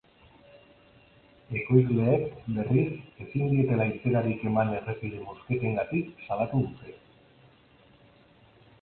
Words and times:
Ekoizleek, 1.59 2.23
berriz, 2.55 2.87
ezin 3.27 3.53
dietela 3.53 3.87
irteerarik 3.93 4.49
eman 4.53 4.75
errepide 4.81 5.23
mozketengatik 5.29 6.13
salatu 6.27 6.67
dute. 6.69 7.01